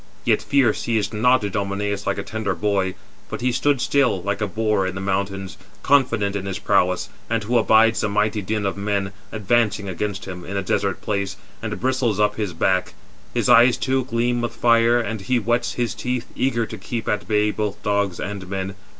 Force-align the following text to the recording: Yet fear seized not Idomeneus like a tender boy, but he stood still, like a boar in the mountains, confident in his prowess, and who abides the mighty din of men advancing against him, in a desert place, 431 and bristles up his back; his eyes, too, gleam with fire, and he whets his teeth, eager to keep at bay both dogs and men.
Yet 0.25 0.41
fear 0.41 0.73
seized 0.73 1.13
not 1.13 1.43
Idomeneus 1.43 2.07
like 2.07 2.17
a 2.17 2.23
tender 2.23 2.55
boy, 2.55 2.95
but 3.29 3.41
he 3.41 3.51
stood 3.51 3.79
still, 3.79 4.19
like 4.23 4.41
a 4.41 4.47
boar 4.47 4.87
in 4.87 4.95
the 4.95 4.99
mountains, 4.99 5.57
confident 5.83 6.35
in 6.35 6.47
his 6.47 6.57
prowess, 6.57 7.09
and 7.29 7.43
who 7.43 7.55
abides 7.59 8.01
the 8.01 8.09
mighty 8.09 8.41
din 8.41 8.65
of 8.65 8.75
men 8.75 9.11
advancing 9.31 9.87
against 9.87 10.25
him, 10.25 10.43
in 10.43 10.57
a 10.57 10.63
desert 10.63 11.01
place, 11.01 11.35
431 11.61 11.71
and 11.71 11.79
bristles 11.81 12.19
up 12.19 12.35
his 12.35 12.53
back; 12.53 12.95
his 13.35 13.47
eyes, 13.47 13.77
too, 13.77 14.05
gleam 14.05 14.41
with 14.41 14.55
fire, 14.55 14.99
and 14.99 15.21
he 15.21 15.35
whets 15.37 15.73
his 15.73 15.93
teeth, 15.93 16.25
eager 16.35 16.65
to 16.65 16.79
keep 16.79 17.07
at 17.07 17.27
bay 17.27 17.51
both 17.51 17.83
dogs 17.83 18.19
and 18.19 18.49
men. 18.49 18.73